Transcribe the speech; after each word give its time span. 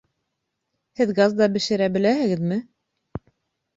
Һеҙ 1.01 1.11
газда 1.21 1.49
бешерә 1.57 1.91
беләһегеҙме? 1.99 2.59